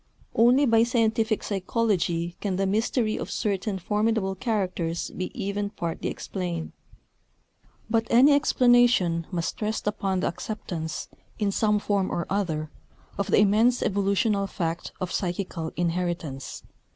Only 0.33 0.65
by 0.65 0.81
scientific 0.81 1.43
psychology 1.43 2.35
can 2.41 2.55
the 2.55 2.65
mystery 2.65 3.17
of 3.17 3.29
certain 3.29 3.77
formidable 3.77 4.33
characters 4.33 5.11
be 5.11 5.29
even 5.39 5.69
partly 5.69 6.09
explained; 6.09 6.71
but 7.87 8.07
any 8.09 8.33
explanation 8.33 9.27
must 9.29 9.61
rest 9.61 9.85
upon 9.85 10.21
the 10.21 10.27
acceptance, 10.27 11.07
in 11.37 11.51
some 11.51 11.77
form 11.77 12.09
or 12.09 12.25
other, 12.31 12.71
of 13.19 13.27
the 13.29 13.37
immense 13.37 13.83
evolutional 13.83 14.47
fact 14.47 14.91
of 14.99 15.11
psychical 15.11 15.71
inheritance. 15.75 16.63